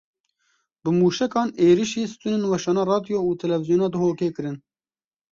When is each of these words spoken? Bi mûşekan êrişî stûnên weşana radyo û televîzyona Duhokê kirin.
Bi 0.83 0.89
mûşekan 0.99 1.49
êrişî 1.65 2.03
stûnên 2.13 2.43
weşana 2.51 2.83
radyo 2.91 3.17
û 3.27 3.29
televîzyona 3.41 3.87
Duhokê 3.93 4.29
kirin. 4.35 4.57